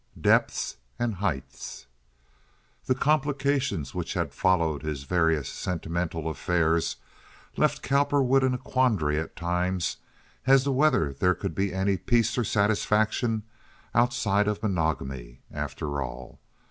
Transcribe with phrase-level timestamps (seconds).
[0.19, 1.85] Depths and Heights
[2.87, 6.95] The complications which had followed his various sentimental affairs
[7.55, 9.97] left Cowperwood in a quandary at times
[10.47, 13.43] as to whether there could be any peace or satisfaction
[13.93, 16.39] outside of monogamy, after all.